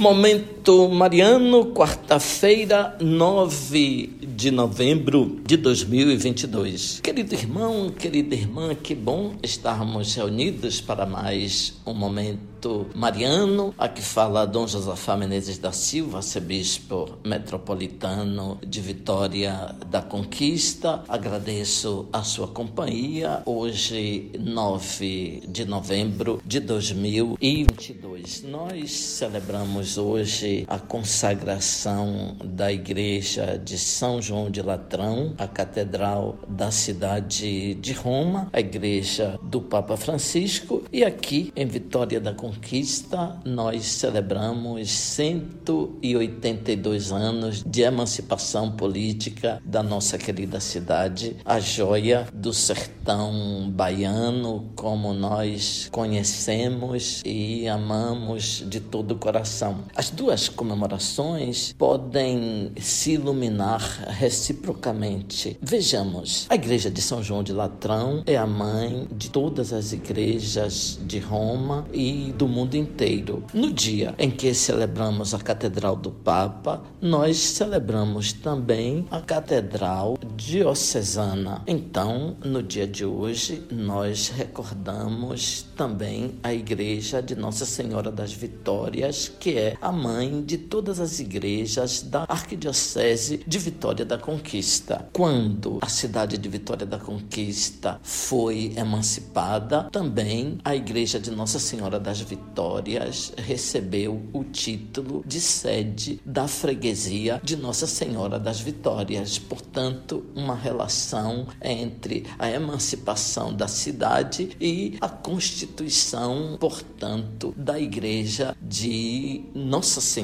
[0.00, 7.00] Momento Mariano, quarta-feira, 9 de novembro de 2022.
[7.00, 13.74] Querido irmão, querida irmã, que bom estarmos reunidos para mais um momento mariano.
[13.78, 21.02] Aqui fala Dom Josafá Menezes da Silva, arcebispo metropolitano de Vitória da Conquista.
[21.08, 23.42] Agradeço a sua companhia.
[23.46, 28.42] Hoje, 9 de novembro de 2022.
[28.42, 36.70] Nós celebramos hoje a consagração da igreja de São João de Latrão, a catedral da
[36.70, 43.84] cidade de Roma, a igreja do Papa Francisco, e aqui em Vitória da Conquista nós
[43.84, 54.70] celebramos 182 anos de emancipação política da nossa querida cidade, a joia do sertão baiano,
[54.74, 59.84] como nós conhecemos e amamos de todo o coração.
[59.94, 65.58] As duas comemorações podem se iluminar reciprocamente.
[65.60, 70.98] Vejamos, a igreja de São João de Latrão é a mãe de todas as igrejas
[71.06, 73.44] de Roma e do mundo inteiro.
[73.52, 81.62] No dia em que celebramos a Catedral do Papa, nós celebramos também a Catedral Diocesana.
[81.66, 89.28] Então, no dia de hoje, nós recordamos também a igreja de Nossa Senhora das Vitórias,
[89.28, 95.08] que é a mãe de todas as igrejas da Arquidiocese de Vitória da Conquista.
[95.12, 101.98] Quando a cidade de Vitória da Conquista foi emancipada, também a igreja de Nossa Senhora
[101.98, 109.38] das Vitórias recebeu o título de sede da freguesia de Nossa Senhora das Vitórias.
[109.38, 119.42] Portanto, uma relação entre a emancipação da cidade e a constituição, portanto, da igreja de
[119.52, 120.19] Nossa Senhora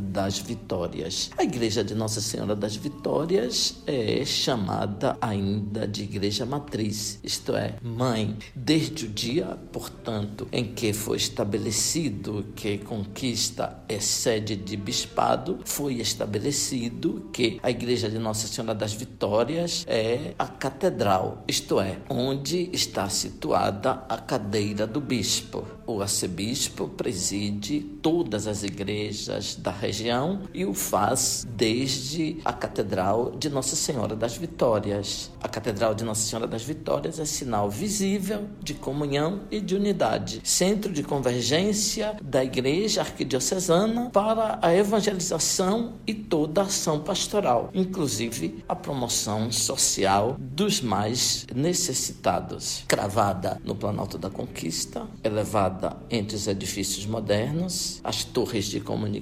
[0.00, 1.30] das Vitórias.
[1.38, 7.74] A igreja de Nossa Senhora das Vitórias é chamada ainda de igreja matriz, isto é,
[7.82, 15.60] mãe, desde o dia, portanto, em que foi estabelecido que Conquista é sede de bispado,
[15.64, 21.98] foi estabelecido que a igreja de Nossa Senhora das Vitórias é a catedral, isto é,
[22.08, 25.64] onde está situada a cadeira do bispo.
[25.86, 33.48] O arcebispo preside todas as igrejas da região e o faz desde a Catedral de
[33.48, 35.30] Nossa Senhora das Vitórias.
[35.42, 40.40] A Catedral de Nossa Senhora das Vitórias é sinal visível de comunhão e de unidade,
[40.44, 48.64] centro de convergência da Igreja Arquidiocesana para a evangelização e toda a ação pastoral, inclusive
[48.68, 52.84] a promoção social dos mais necessitados.
[52.86, 59.19] Cravada no Planalto da Conquista, elevada entre os edifícios modernos, as torres de comunicação,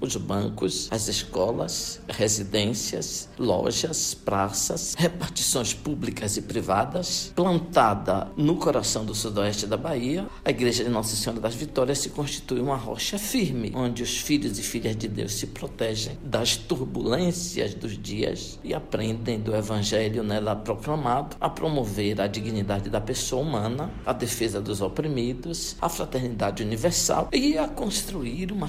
[0.00, 9.14] os bancos, as escolas, residências, lojas, praças, repartições públicas e privadas, plantada no coração do
[9.14, 13.72] sudoeste da Bahia, a Igreja de Nossa Senhora das Vitórias se constitui uma rocha firme,
[13.74, 19.40] onde os filhos e filhas de Deus se protegem das turbulências dos dias e aprendem
[19.40, 25.76] do Evangelho nela proclamado a promover a dignidade da pessoa humana, a defesa dos oprimidos,
[25.80, 28.68] a fraternidade universal e a construir uma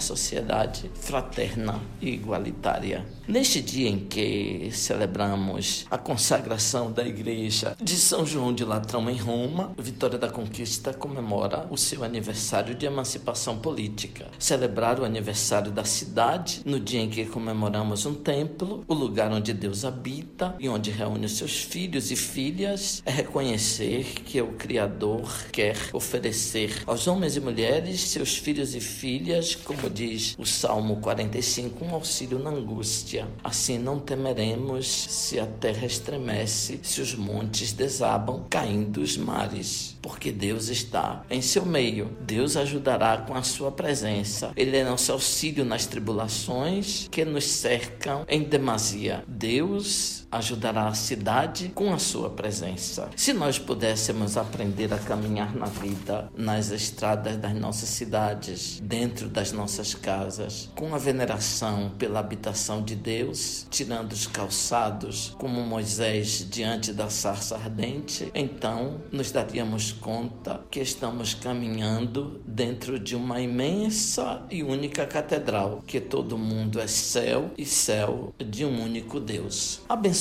[0.52, 3.06] sociedade fraterna e igualitária.
[3.28, 9.16] Neste dia em que celebramos a consagração da igreja de São João de Latrão em
[9.16, 14.28] Roma, Vitória da Conquista comemora o seu aniversário de emancipação política.
[14.38, 19.54] Celebrar o aniversário da cidade no dia em que comemoramos um templo, o lugar onde
[19.54, 25.32] Deus habita e onde reúne os seus filhos e filhas, é reconhecer que o Criador
[25.52, 31.86] quer oferecer aos homens e mulheres, seus filhos e filhas, como diz o Salmo 45,
[31.86, 33.28] um auxílio na angústia.
[33.44, 40.32] Assim não temeremos se a terra estremece, se os montes desabam, caindo os mares, porque
[40.32, 42.18] Deus está em seu meio.
[42.22, 44.52] Deus ajudará com a sua presença.
[44.58, 49.24] Ele é nosso auxílio nas tribulações que nos cercam em demasia.
[49.28, 53.10] Deus ajudará a cidade com a sua presença.
[53.16, 59.52] Se nós pudéssemos aprender a caminhar na vida, nas estradas das nossas cidades, dentro das
[59.52, 66.94] nossas casas, com a veneração pela habitação de Deus, tirando os calçados como Moisés diante
[66.94, 74.64] da sarça ardente, então nos daríamos conta que estamos caminhando dentro de uma imensa e
[74.64, 79.82] única catedral, que todo mundo é céu e céu de um único Deus.
[79.90, 80.21] Abençoe